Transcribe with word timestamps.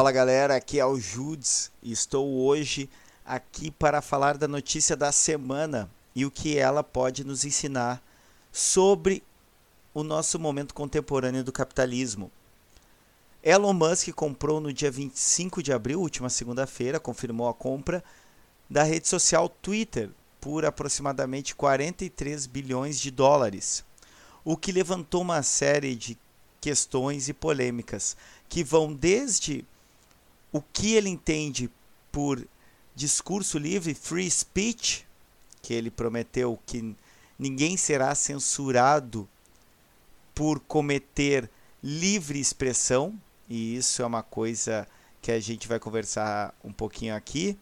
Fala 0.00 0.12
galera, 0.12 0.56
aqui 0.56 0.80
é 0.80 0.86
o 0.86 0.98
Judes 0.98 1.70
e 1.82 1.92
estou 1.92 2.26
hoje 2.40 2.88
aqui 3.22 3.70
para 3.70 4.00
falar 4.00 4.38
da 4.38 4.48
notícia 4.48 4.96
da 4.96 5.12
semana 5.12 5.90
e 6.16 6.24
o 6.24 6.30
que 6.30 6.56
ela 6.56 6.82
pode 6.82 7.22
nos 7.22 7.44
ensinar 7.44 8.02
sobre 8.50 9.22
o 9.92 10.02
nosso 10.02 10.38
momento 10.38 10.72
contemporâneo 10.72 11.44
do 11.44 11.52
capitalismo. 11.52 12.32
Elon 13.42 13.74
Musk 13.74 14.08
comprou 14.12 14.58
no 14.58 14.72
dia 14.72 14.90
25 14.90 15.62
de 15.62 15.70
abril, 15.70 16.00
última 16.00 16.30
segunda-feira, 16.30 16.98
confirmou 16.98 17.46
a 17.46 17.52
compra 17.52 18.02
da 18.70 18.82
rede 18.82 19.06
social 19.06 19.50
Twitter 19.50 20.08
por 20.40 20.64
aproximadamente 20.64 21.54
43 21.54 22.46
bilhões 22.46 22.98
de 22.98 23.10
dólares, 23.10 23.84
o 24.46 24.56
que 24.56 24.72
levantou 24.72 25.20
uma 25.20 25.42
série 25.42 25.94
de 25.94 26.16
questões 26.58 27.28
e 27.28 27.34
polêmicas 27.34 28.16
que 28.48 28.64
vão 28.64 28.94
desde 28.94 29.66
o 30.52 30.60
que 30.60 30.94
ele 30.94 31.08
entende 31.08 31.70
por 32.10 32.46
discurso 32.94 33.58
livre, 33.58 33.94
free 33.94 34.30
speech, 34.30 35.06
que 35.62 35.72
ele 35.72 35.90
prometeu 35.90 36.58
que 36.66 36.94
ninguém 37.38 37.76
será 37.76 38.14
censurado 38.14 39.28
por 40.34 40.60
cometer 40.60 41.50
livre 41.82 42.38
expressão, 42.38 43.18
e 43.48 43.76
isso 43.76 44.02
é 44.02 44.06
uma 44.06 44.22
coisa 44.22 44.86
que 45.22 45.30
a 45.30 45.40
gente 45.40 45.68
vai 45.68 45.78
conversar 45.78 46.54
um 46.64 46.72
pouquinho 46.72 47.14
aqui, 47.14 47.56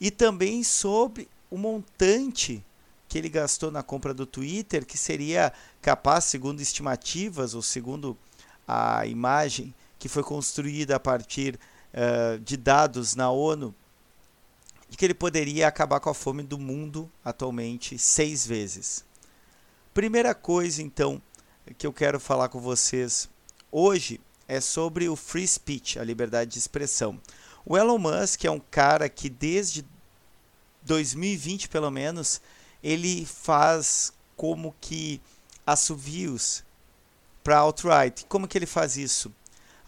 e 0.00 0.10
também 0.10 0.62
sobre 0.64 1.28
o 1.50 1.58
montante 1.58 2.64
que 3.08 3.18
ele 3.18 3.28
gastou 3.28 3.70
na 3.70 3.82
compra 3.82 4.14
do 4.14 4.24
Twitter, 4.24 4.86
que 4.86 4.96
seria 4.96 5.52
capaz, 5.82 6.24
segundo 6.24 6.60
estimativas 6.60 7.54
ou 7.54 7.62
segundo 7.62 8.16
a 8.66 9.04
imagem 9.04 9.74
que 9.98 10.08
foi 10.08 10.22
construída 10.22 10.96
a 10.96 11.00
partir 11.00 11.58
uh, 11.94 12.38
de 12.40 12.56
dados 12.56 13.14
na 13.14 13.30
ONU, 13.30 13.74
de 14.88 14.96
que 14.96 15.04
ele 15.04 15.14
poderia 15.14 15.68
acabar 15.68 16.00
com 16.00 16.10
a 16.10 16.14
fome 16.14 16.42
do 16.42 16.58
mundo 16.58 17.10
atualmente 17.24 17.98
seis 17.98 18.46
vezes. 18.46 19.04
Primeira 19.94 20.34
coisa, 20.34 20.82
então, 20.82 21.20
que 21.78 21.86
eu 21.86 21.92
quero 21.92 22.18
falar 22.18 22.48
com 22.48 22.60
vocês 22.60 23.28
hoje 23.70 24.20
é 24.48 24.60
sobre 24.60 25.08
o 25.08 25.14
free 25.14 25.46
speech, 25.46 25.98
a 25.98 26.04
liberdade 26.04 26.50
de 26.50 26.58
expressão. 26.58 27.20
O 27.64 27.76
Elon 27.76 27.98
Musk 27.98 28.44
é 28.44 28.50
um 28.50 28.58
cara 28.58 29.08
que 29.08 29.28
desde 29.28 29.84
2020, 30.82 31.68
pelo 31.68 31.90
menos, 31.90 32.40
ele 32.82 33.24
faz 33.24 34.12
como 34.36 34.74
que 34.80 35.20
assovios 35.66 36.64
para 37.44 37.58
alt-right. 37.58 38.24
Como 38.26 38.48
que 38.48 38.58
ele 38.58 38.66
faz 38.66 38.96
isso? 38.96 39.32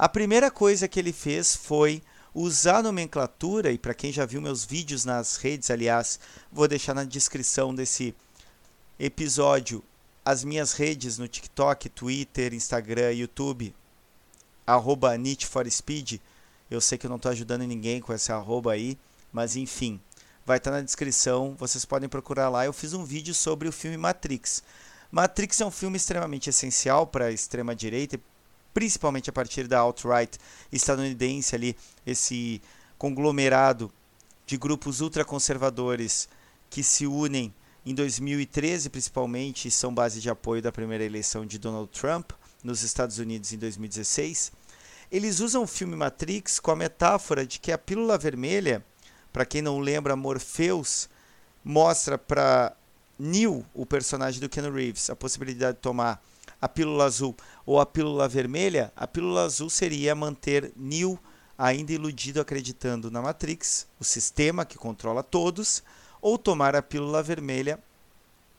A 0.03 0.09
primeira 0.09 0.51
coisa 0.51 0.89
que 0.89 0.99
ele 0.99 1.13
fez 1.13 1.55
foi 1.55 2.03
usar 2.35 2.79
a 2.79 2.83
nomenclatura, 2.83 3.71
e 3.71 3.79
para 3.79 3.95
quem 3.95 4.11
já 4.11 4.27
viu 4.27 4.43
meus 4.43 4.65
vídeos 4.65 5.05
nas 5.05 5.37
redes, 5.37 5.71
aliás, 5.71 6.19
vou 6.51 6.67
deixar 6.67 6.93
na 6.93 7.05
descrição 7.05 7.73
desse 7.73 8.13
episódio 8.99 9.81
as 10.25 10.43
minhas 10.43 10.73
redes 10.73 11.19
no 11.19 11.29
TikTok, 11.29 11.89
Twitter, 11.89 12.53
Instagram, 12.53 13.13
YouTube, 13.13 13.73
arroba. 14.67 15.13
Eu 16.69 16.81
sei 16.81 16.99
que 16.99 17.07
eu 17.07 17.09
não 17.09 17.17
estou 17.17 17.31
ajudando 17.31 17.63
ninguém 17.63 18.01
com 18.01 18.13
esse 18.13 18.33
arroba 18.33 18.73
aí, 18.73 18.99
mas 19.33 19.55
enfim, 19.55 20.01
vai 20.45 20.57
estar 20.57 20.73
tá 20.73 20.79
na 20.79 20.83
descrição, 20.83 21.55
vocês 21.57 21.85
podem 21.85 22.09
procurar 22.09 22.49
lá. 22.49 22.67
Eu 22.67 22.73
fiz 22.73 22.93
um 22.93 23.05
vídeo 23.05 23.35
sobre 23.35 23.69
o 23.69 23.73
filme 23.73 23.97
Matrix. 23.97 24.65
Matrix 25.13 25.61
é 25.61 25.65
um 25.65 25.71
filme 25.71 25.97
extremamente 25.97 26.51
essencial 26.51 27.07
para 27.07 27.27
a 27.27 27.31
extrema-direita 27.31 28.19
principalmente 28.73 29.31
a 29.31 29.33
partir 29.33 29.67
da 29.67 29.79
alt-right 29.79 30.39
estadunidense 30.71 31.55
ali, 31.55 31.77
esse 32.07 32.61
conglomerado 32.99 33.93
de 34.47 34.57
grupos 34.57 35.01
ultraconservadores 35.01 36.29
que 36.71 36.83
se 36.83 37.07
unem 37.07 37.53
em 37.85 37.95
2013 37.95 38.91
principalmente 38.91 39.71
são 39.71 39.93
base 39.93 40.21
de 40.21 40.31
apoio 40.31 40.63
da 40.63 40.71
primeira 40.71 41.05
eleição 41.05 41.45
de 41.45 41.59
Donald 41.59 41.91
Trump 41.91 42.31
nos 42.63 42.83
Estados 42.83 43.19
Unidos 43.19 43.53
em 43.53 43.59
2016. 43.59 44.53
Eles 45.11 45.41
usam 45.41 45.65
o 45.65 45.67
filme 45.67 45.97
Matrix 45.97 46.59
com 46.61 46.71
a 46.71 46.77
metáfora 46.77 47.45
de 47.45 47.59
que 47.59 47.73
a 47.73 47.79
pílula 47.79 48.17
vermelha, 48.17 48.85
para 49.33 49.45
quem 49.45 49.61
não 49.61 49.79
lembra, 49.79 50.17
Morpheus 50.17 51.09
mostra 51.65 52.17
para 52.17 52.75
Neo, 53.19 53.65
o 53.75 53.85
personagem 53.85 54.41
do 54.41 54.49
Ken 54.49 54.71
Reeves, 54.71 55.11
a 55.11 55.17
possibilidade 55.17 55.77
de 55.77 55.83
tomar 55.83 56.23
a 56.63 56.69
pílula 56.69 57.07
azul 57.07 57.37
ou 57.67 57.81
a 57.81 57.85
pílula 57.85 58.29
vermelha, 58.29 58.93
a 58.95 59.05
pílula 59.05 59.43
azul 59.43 59.69
seria 59.69 60.15
manter 60.15 60.73
Neo 60.77 61.19
ainda 61.59 61.93
iludido 61.93 62.41
acreditando 62.41 63.11
na 63.11 63.21
Matrix, 63.21 63.87
o 63.99 64.05
sistema 64.05 64.65
que 64.65 64.79
controla 64.79 65.25
todos, 65.25 65.83
ou 66.21 66.39
tomar 66.39 66.77
a 66.77 66.83
pílula 66.83 67.21
vermelha 67.21 67.81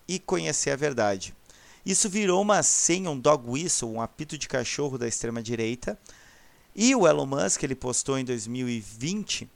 e 0.06 0.20
conhecer 0.20 0.72
a 0.72 0.76
verdade. 0.76 1.34
Isso 1.86 2.10
virou 2.10 2.42
uma 2.42 2.62
senha, 2.62 3.10
um 3.10 3.20
dog 3.20 3.50
whistle, 3.50 3.92
um 3.92 4.02
apito 4.02 4.38
de 4.38 4.48
cachorro 4.48 4.98
da 4.98 5.08
extrema 5.08 5.42
direita. 5.42 5.98
E 6.76 6.94
o 6.96 7.08
Elon 7.08 7.26
Musk 7.26 7.64
ele 7.64 7.76
postou 7.76 8.18
em 8.18 8.26
2020: 8.26 9.50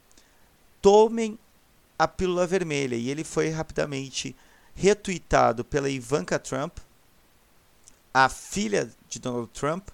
tomem 0.80 1.38
a 1.98 2.06
pílula 2.06 2.46
vermelha. 2.46 2.96
E 2.96 3.10
ele 3.10 3.24
foi 3.24 3.48
rapidamente 3.48 4.36
retweetado 4.74 5.64
pela 5.64 5.88
Ivanka 5.88 6.38
Trump, 6.38 6.78
a 8.12 8.28
filha 8.28 8.90
de 9.08 9.18
Donald 9.18 9.50
Trump, 9.52 9.88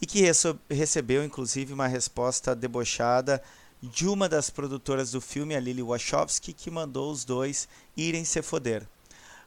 e 0.00 0.06
que 0.06 0.22
recebeu 0.70 1.22
inclusive 1.22 1.72
uma 1.72 1.86
resposta 1.86 2.54
debochada 2.54 3.42
de 3.82 4.06
uma 4.06 4.28
das 4.28 4.50
produtoras 4.50 5.10
do 5.12 5.20
filme, 5.20 5.54
a 5.54 5.60
Lily 5.60 5.82
Wachowski, 5.82 6.52
que 6.52 6.70
mandou 6.70 7.10
os 7.10 7.24
dois 7.24 7.68
irem 7.96 8.24
se 8.24 8.42
foder. 8.42 8.86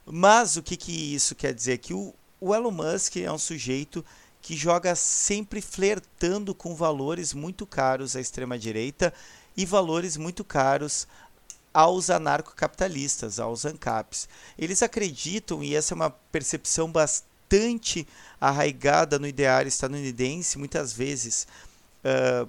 Mas 0.06 0.56
o 0.56 0.62
que, 0.62 0.76
que 0.76 1.14
isso 1.14 1.34
quer 1.34 1.54
dizer? 1.54 1.78
Que 1.78 1.94
o, 1.94 2.14
o 2.40 2.54
Elon 2.54 2.70
Musk 2.70 3.16
é 3.16 3.30
um 3.30 3.38
sujeito 3.38 4.04
que 4.42 4.56
joga 4.56 4.94
sempre 4.94 5.62
flertando 5.62 6.54
com 6.54 6.74
valores 6.74 7.32
muito 7.32 7.64
caros 7.66 8.14
à 8.14 8.20
extrema-direita 8.20 9.14
e 9.56 9.64
valores 9.64 10.16
muito 10.16 10.44
caros 10.44 11.06
aos 11.74 12.08
anarcocapitalistas, 12.08 13.40
aos 13.40 13.66
ANCAPs. 13.66 14.28
Eles 14.56 14.80
acreditam, 14.80 15.62
e 15.62 15.74
essa 15.74 15.92
é 15.92 15.96
uma 15.96 16.10
percepção 16.10 16.90
bastante 16.90 18.06
arraigada 18.40 19.18
no 19.18 19.26
ideário 19.26 19.68
estadunidense, 19.68 20.56
muitas 20.56 20.92
vezes, 20.92 21.48
uh, 22.04 22.48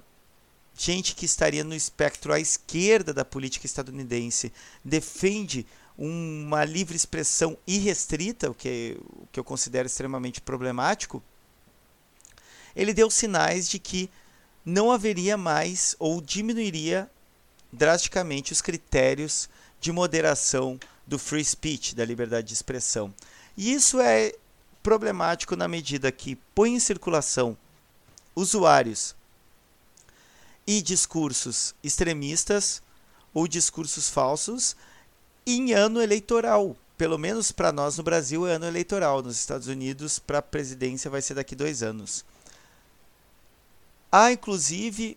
gente 0.76 1.14
que 1.14 1.26
estaria 1.26 1.64
no 1.64 1.74
espectro 1.74 2.32
à 2.32 2.38
esquerda 2.38 3.12
da 3.12 3.24
política 3.24 3.66
estadunidense 3.66 4.52
defende 4.84 5.66
uma 5.98 6.64
livre 6.64 6.94
expressão 6.94 7.56
irrestrita, 7.66 8.50
o 8.50 8.54
que, 8.54 8.98
o 9.00 9.26
que 9.32 9.40
eu 9.40 9.44
considero 9.44 9.86
extremamente 9.86 10.40
problemático, 10.40 11.22
ele 12.76 12.92
deu 12.92 13.10
sinais 13.10 13.68
de 13.68 13.78
que 13.78 14.10
não 14.64 14.92
haveria 14.92 15.38
mais 15.38 15.96
ou 15.98 16.20
diminuiria 16.20 17.10
drasticamente 17.76 18.52
os 18.52 18.62
critérios 18.62 19.48
de 19.80 19.92
moderação 19.92 20.80
do 21.06 21.18
free 21.18 21.44
speech, 21.44 21.94
da 21.94 22.04
liberdade 22.04 22.48
de 22.48 22.54
expressão. 22.54 23.14
E 23.56 23.72
isso 23.72 24.00
é 24.00 24.34
problemático 24.82 25.54
na 25.54 25.68
medida 25.68 26.10
que 26.10 26.36
põe 26.54 26.74
em 26.74 26.80
circulação 26.80 27.56
usuários 28.34 29.14
e 30.66 30.82
discursos 30.82 31.74
extremistas 31.82 32.82
ou 33.32 33.46
discursos 33.46 34.08
falsos 34.08 34.76
em 35.46 35.72
ano 35.72 36.00
eleitoral. 36.00 36.76
Pelo 36.98 37.18
menos 37.18 37.52
para 37.52 37.72
nós 37.72 37.96
no 37.96 38.02
Brasil 38.02 38.46
é 38.46 38.54
ano 38.54 38.66
eleitoral. 38.66 39.22
Nos 39.22 39.36
Estados 39.36 39.68
Unidos, 39.68 40.18
para 40.18 40.38
a 40.38 40.42
presidência, 40.42 41.10
vai 41.10 41.22
ser 41.22 41.34
daqui 41.34 41.54
dois 41.54 41.82
anos. 41.82 42.24
Há 44.10 44.32
inclusive 44.32 45.16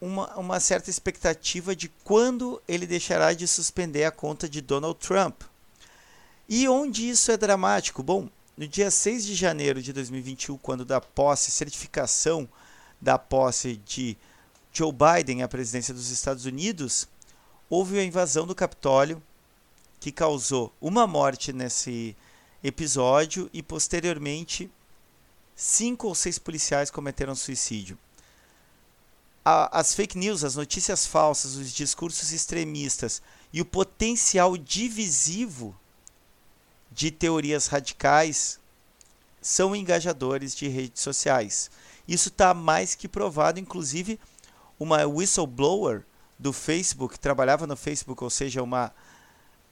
uma, 0.00 0.36
uma 0.36 0.60
certa 0.60 0.90
expectativa 0.90 1.74
de 1.74 1.88
quando 2.04 2.62
ele 2.68 2.86
deixará 2.86 3.32
de 3.32 3.46
suspender 3.46 4.04
a 4.04 4.10
conta 4.10 4.48
de 4.48 4.60
Donald 4.60 4.98
Trump. 4.98 5.42
E 6.48 6.68
onde 6.68 7.08
isso 7.08 7.30
é 7.30 7.36
dramático? 7.36 8.02
Bom, 8.02 8.28
no 8.56 8.66
dia 8.66 8.90
6 8.90 9.26
de 9.26 9.34
janeiro 9.34 9.82
de 9.82 9.92
2021, 9.92 10.56
quando 10.58 10.84
da 10.84 11.00
posse, 11.00 11.50
certificação 11.50 12.48
da 13.00 13.18
posse 13.18 13.76
de 13.76 14.16
Joe 14.72 14.92
Biden 14.92 15.42
à 15.42 15.48
presidência 15.48 15.92
dos 15.92 16.10
Estados 16.10 16.44
Unidos, 16.44 17.08
houve 17.68 17.98
a 17.98 18.04
invasão 18.04 18.46
do 18.46 18.54
Capitólio, 18.54 19.22
que 20.00 20.12
causou 20.12 20.72
uma 20.80 21.06
morte 21.06 21.52
nesse 21.52 22.16
episódio 22.62 23.50
e 23.52 23.62
posteriormente 23.62 24.70
cinco 25.54 26.06
ou 26.06 26.14
seis 26.14 26.38
policiais 26.38 26.90
cometeram 26.90 27.34
suicídio 27.34 27.98
a, 29.48 29.80
as 29.80 29.94
fake 29.94 30.18
news, 30.18 30.44
as 30.44 30.56
notícias 30.56 31.06
falsas, 31.06 31.54
os 31.54 31.72
discursos 31.72 32.32
extremistas 32.32 33.22
e 33.50 33.62
o 33.62 33.64
potencial 33.64 34.58
divisivo 34.58 35.74
de 36.92 37.10
teorias 37.10 37.66
radicais 37.66 38.60
são 39.40 39.74
engajadores 39.74 40.54
de 40.54 40.68
redes 40.68 41.02
sociais. 41.02 41.70
Isso 42.06 42.28
está 42.28 42.52
mais 42.52 42.94
que 42.94 43.08
provado, 43.08 43.58
inclusive 43.58 44.20
uma 44.78 45.06
whistleblower 45.06 46.04
do 46.38 46.52
Facebook, 46.52 47.14
que 47.14 47.20
trabalhava 47.20 47.66
no 47.66 47.76
Facebook, 47.76 48.22
ou 48.22 48.30
seja, 48.30 48.62
uma 48.62 48.92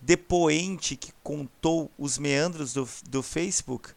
depoente 0.01 0.97
que 0.97 1.13
contou 1.23 1.91
os 1.99 2.17
meandros 2.17 2.73
do, 2.73 2.89
do 3.11 3.23
Facebook, 3.23 3.91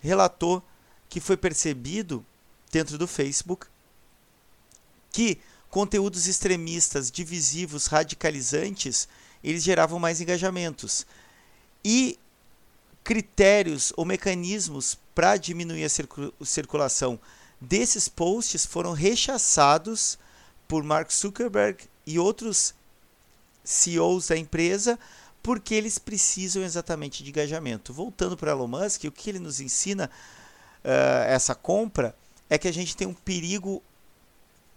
relatou 0.00 0.62
que 1.08 1.18
foi 1.18 1.36
percebido 1.36 2.24
dentro 2.70 2.98
do 2.98 3.08
Facebook 3.08 3.66
que 5.14 5.38
conteúdos 5.70 6.26
extremistas, 6.26 7.08
divisivos, 7.08 7.86
radicalizantes, 7.86 9.08
eles 9.44 9.62
geravam 9.62 10.00
mais 10.00 10.20
engajamentos. 10.20 11.06
E 11.84 12.18
critérios 13.04 13.92
ou 13.96 14.04
mecanismos 14.04 14.98
para 15.14 15.36
diminuir 15.36 15.84
a 15.84 16.44
circulação 16.44 17.20
desses 17.60 18.08
posts 18.08 18.66
foram 18.66 18.92
rechaçados 18.92 20.18
por 20.66 20.82
Mark 20.82 21.12
Zuckerberg 21.12 21.84
e 22.04 22.18
outros 22.18 22.74
CEOs 23.62 24.26
da 24.26 24.36
empresa 24.36 24.98
porque 25.44 25.76
eles 25.76 25.96
precisam 25.96 26.64
exatamente 26.64 27.22
de 27.22 27.30
engajamento. 27.30 27.92
Voltando 27.92 28.36
para 28.36 28.50
Elon 28.50 28.66
Musk, 28.66 29.04
o 29.04 29.12
que 29.12 29.30
ele 29.30 29.38
nos 29.38 29.60
ensina 29.60 30.10
uh, 30.84 31.24
essa 31.28 31.54
compra 31.54 32.16
é 32.50 32.58
que 32.58 32.66
a 32.66 32.72
gente 32.72 32.96
tem 32.96 33.06
um 33.06 33.14
perigo 33.14 33.80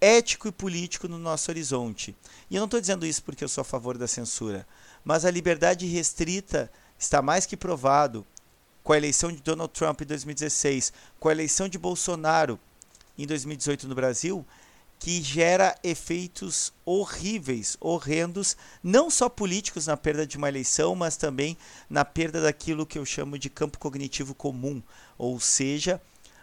ético 0.00 0.48
e 0.48 0.52
político 0.52 1.08
no 1.08 1.18
nosso 1.18 1.50
horizonte. 1.50 2.14
E 2.50 2.56
eu 2.56 2.60
não 2.60 2.66
estou 2.66 2.80
dizendo 2.80 3.06
isso 3.06 3.22
porque 3.22 3.42
eu 3.42 3.48
sou 3.48 3.62
a 3.62 3.64
favor 3.64 3.98
da 3.98 4.06
censura, 4.06 4.66
mas 5.04 5.24
a 5.24 5.30
liberdade 5.30 5.86
restrita 5.86 6.70
está 6.98 7.22
mais 7.22 7.46
que 7.46 7.56
provado 7.56 8.26
com 8.82 8.92
a 8.92 8.96
eleição 8.96 9.30
de 9.30 9.42
Donald 9.42 9.72
Trump 9.72 10.00
em 10.00 10.06
2016, 10.06 10.92
com 11.20 11.28
a 11.28 11.32
eleição 11.32 11.68
de 11.68 11.78
Bolsonaro 11.78 12.58
em 13.18 13.26
2018 13.26 13.86
no 13.86 13.94
Brasil, 13.94 14.46
que 14.98 15.22
gera 15.22 15.76
efeitos 15.84 16.72
horríveis, 16.84 17.76
horrendos, 17.80 18.56
não 18.82 19.10
só 19.10 19.28
políticos 19.28 19.86
na 19.86 19.96
perda 19.96 20.26
de 20.26 20.36
uma 20.36 20.48
eleição, 20.48 20.94
mas 20.94 21.16
também 21.16 21.56
na 21.88 22.04
perda 22.04 22.40
daquilo 22.40 22.86
que 22.86 22.98
eu 22.98 23.04
chamo 23.04 23.38
de 23.38 23.48
campo 23.48 23.78
cognitivo 23.78 24.34
comum, 24.34 24.82
ou 25.16 25.38
seja, 25.38 26.00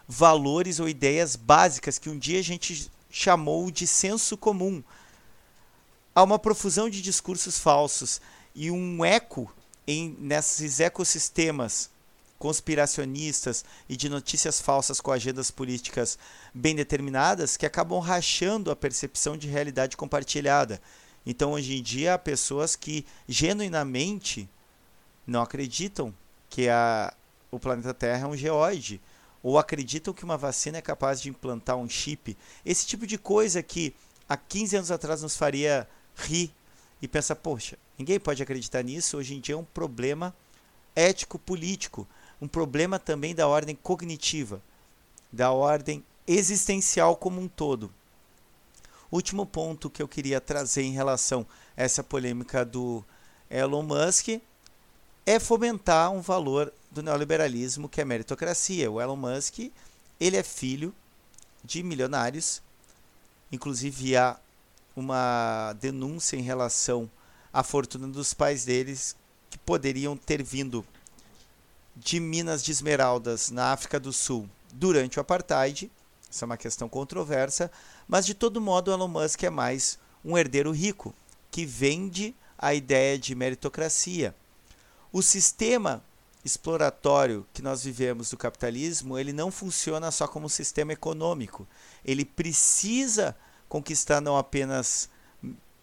valores 0.07 0.80
ou 0.80 0.88
ideias 0.88 1.36
básicas 1.36 1.98
que 1.98 2.10
um 2.10 2.18
dia 2.18 2.40
a 2.40 2.44
gente 2.44 2.90
chamou 3.16 3.72
de 3.72 3.88
senso 3.88 4.36
comum. 4.36 4.84
Há 6.14 6.22
uma 6.22 6.38
profusão 6.38 6.90
de 6.90 7.02
discursos 7.02 7.58
falsos 7.58 8.20
e 8.54 8.70
um 8.70 9.06
eco 9.06 9.50
em 9.88 10.18
nesses 10.20 10.82
ecossistemas 10.82 11.90
conspiracionistas 12.38 13.64
e 13.88 13.96
de 13.96 14.10
notícias 14.10 14.60
falsas 14.60 15.00
com 15.00 15.14
agendas 15.14 15.50
políticas 15.50 16.20
bem 16.54 16.76
determinadas 16.76 17.56
que 17.56 17.66
acabam 17.66 18.00
rachando 18.00 18.70
a 18.70 18.76
percepção 18.76 19.38
de 19.38 19.48
realidade 19.48 19.96
compartilhada. 19.96 20.82
Então, 21.26 21.54
hoje 21.54 21.78
em 21.78 21.82
dia, 21.82 22.16
há 22.16 22.20
pessoas 22.20 22.76
que 22.76 23.06
genuinamente 23.30 24.50
não 25.26 25.42
acreditam 25.42 26.14
que 26.50 26.68
a, 26.68 27.14
o 27.50 27.62
planeta 27.62 27.94
Terra 27.94 28.26
é 28.26 28.28
um 28.28 28.36
geóide, 28.36 29.00
ou 29.45 29.59
acreditam 29.59 30.12
que 30.12 30.24
uma 30.24 30.38
vacina 30.38 30.80
é 30.80 30.81
capaz 30.81 31.21
de 31.21 31.30
implantar 31.30 31.77
um 31.77 31.88
chip. 31.88 32.36
Esse 32.65 32.88
tipo 32.88 33.06
de 33.06 33.15
coisa 33.15 33.62
que 33.62 33.94
há 34.27 34.36
15 34.36 34.77
anos 34.77 34.92
atrás 34.92 35.21
nos 35.21 35.38
faria 35.38 35.88
rir 36.15 36.51
e 37.00 37.07
pensar, 37.07 37.36
poxa, 37.36 37.77
ninguém 37.95 38.19
pode 38.19 38.42
acreditar 38.42 38.81
nisso, 38.81 39.18
hoje 39.18 39.36
em 39.36 39.39
dia 39.39 39.53
é 39.53 39.57
um 39.57 39.63
problema 39.63 40.36
ético-político 40.95 42.07
um 42.42 42.47
problema 42.47 43.00
também 43.00 43.33
da 43.33 43.47
ordem 43.47 43.75
cognitiva, 43.75 44.62
da 45.31 45.51
ordem 45.51 46.03
existencial 46.27 47.15
como 47.15 47.39
um 47.39 47.47
todo. 47.47 47.92
Último 49.12 49.45
ponto 49.45 49.89
que 49.89 50.01
eu 50.01 50.07
queria 50.07 50.42
trazer 50.42 50.83
em 50.83 50.92
relação 50.92 51.45
a 51.77 51.83
essa 51.83 52.03
polêmica 52.03 52.65
do 52.65 53.03
Elon 53.50 53.83
Musk 53.83 54.42
é 55.25 55.39
fomentar 55.39 56.12
um 56.12 56.21
valor 56.21 56.74
do 56.95 57.03
neoliberalismo 57.03 57.89
que 57.89 58.00
é 58.00 58.03
a 58.03 58.07
meritocracia. 58.07 58.89
O 58.89 59.01
Elon 59.01 59.18
Musk, 59.18 59.71
ele 60.18 60.38
é 60.38 60.44
filho 60.44 60.95
de 61.62 61.83
milionários, 61.83 62.62
inclusive 63.51 64.15
há 64.15 64.39
uma 64.95 65.74
denúncia 65.74 66.38
em 66.38 66.42
relação 66.42 67.12
à 67.51 67.63
fortuna 67.63 68.07
dos 68.07 68.33
pais 68.33 68.63
deles 68.63 69.13
que 69.50 69.57
poderiam 69.57 70.15
ter 70.15 70.42
vindo 70.42 70.86
de 71.94 72.18
minas 72.19 72.63
de 72.63 72.71
esmeraldas 72.71 73.51
na 73.51 73.74
África 73.74 74.00
do 74.00 74.13
Sul 74.13 74.50
durante 74.74 75.18
o 75.18 75.21
apartheid. 75.21 75.92
Isso 76.31 76.44
é 76.44 76.45
uma 76.45 76.57
questão 76.57 76.88
controversa, 76.88 77.69
mas 78.07 78.25
de 78.25 78.33
todo 78.33 78.62
modo 78.62 78.92
Elon 78.92 79.09
Musk 79.09 79.44
é 79.44 79.50
mais 79.50 80.00
um 80.24 80.38
herdeiro 80.38 80.71
rico 80.71 81.13
que 81.51 81.65
vende 81.65 82.33
a 82.57 82.74
ideia 82.74 83.19
de 83.19 83.36
meritocracia. 83.36 84.33
O 85.12 85.21
sistema 85.21 86.01
exploratório 86.45 87.45
que 87.51 87.63
nós 87.63 87.83
vivemos 87.83 88.30
do 88.30 88.38
capitalismo, 88.38 89.18
ele 89.18 89.33
não 89.33 89.50
funciona 89.50 90.12
só 90.12 90.27
como 90.27 90.47
sistema 90.47 90.94
econômico. 90.94 91.68
Ele 92.06 92.24
precisa 92.24 93.36
conquistar 93.68 94.21
não 94.21 94.38
apenas 94.38 95.09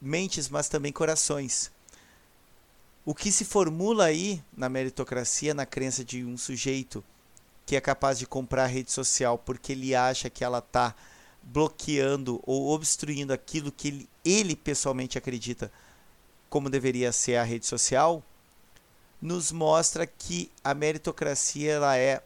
mentes, 0.00 0.48
mas 0.48 0.68
também 0.68 0.92
corações. 0.92 1.72
O 3.04 3.12
que 3.12 3.32
se 3.32 3.44
formula 3.44 4.04
aí 4.04 4.40
na 4.56 4.68
meritocracia, 4.68 5.52
na 5.52 5.66
crença 5.66 6.04
de 6.04 6.24
um 6.24 6.38
sujeito 6.38 7.02
que 7.66 7.74
é 7.74 7.80
capaz 7.80 8.16
de 8.18 8.26
comprar 8.26 8.64
a 8.64 8.68
rede 8.68 8.92
social 8.92 9.36
porque 9.36 9.72
ele 9.72 9.96
acha 9.96 10.30
que 10.30 10.44
ela 10.44 10.58
está 10.58 10.94
bloqueando 11.42 12.40
ou 12.44 12.68
obstruindo 12.68 13.32
aquilo 13.32 13.72
que 13.72 13.88
ele, 13.88 14.08
ele 14.24 14.54
pessoalmente 14.54 15.18
acredita 15.18 15.72
como 16.48 16.70
deveria 16.70 17.10
ser 17.10 17.36
a 17.36 17.42
rede 17.42 17.66
social, 17.66 18.22
nos 19.22 19.52
mostra 19.52 20.04
que 20.04 20.50
a 20.64 20.74
meritocracia 20.74 21.74
ela 21.74 21.96
é 21.96 22.20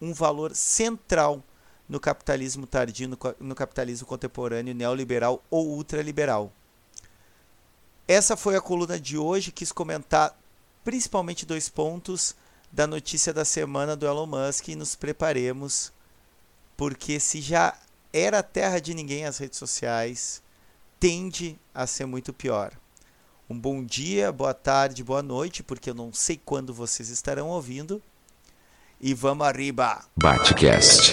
um 0.00 0.14
valor 0.14 0.54
central 0.54 1.42
no 1.88 1.98
capitalismo 1.98 2.68
tardio, 2.68 3.08
no, 3.08 3.18
no 3.40 3.54
capitalismo 3.54 4.06
contemporâneo 4.06 4.72
neoliberal 4.72 5.42
ou 5.50 5.70
ultraliberal. 5.70 6.52
Essa 8.06 8.36
foi 8.36 8.54
a 8.54 8.60
coluna 8.60 8.98
de 8.98 9.18
hoje. 9.18 9.50
Quis 9.50 9.72
comentar 9.72 10.38
principalmente 10.84 11.44
dois 11.44 11.68
pontos 11.68 12.36
da 12.70 12.86
notícia 12.86 13.32
da 13.32 13.44
semana 13.44 13.96
do 13.96 14.06
Elon 14.06 14.26
Musk 14.26 14.68
e 14.68 14.76
nos 14.76 14.94
preparemos, 14.94 15.92
porque 16.76 17.18
se 17.18 17.40
já 17.40 17.76
era 18.12 18.42
terra 18.42 18.78
de 18.78 18.94
ninguém 18.94 19.24
as 19.24 19.38
redes 19.38 19.58
sociais, 19.58 20.42
tende 21.00 21.58
a 21.74 21.86
ser 21.86 22.06
muito 22.06 22.32
pior. 22.32 22.72
Um 23.48 23.58
bom 23.58 23.84
dia, 23.84 24.32
boa 24.32 24.54
tarde, 24.54 25.04
boa 25.04 25.22
noite, 25.22 25.62
porque 25.62 25.90
eu 25.90 25.94
não 25.94 26.10
sei 26.14 26.40
quando 26.42 26.72
vocês 26.72 27.10
estarão 27.10 27.48
ouvindo. 27.48 28.00
E 28.98 29.12
vamos 29.12 29.46
arriba! 29.46 30.02
Batcast. 30.16 31.12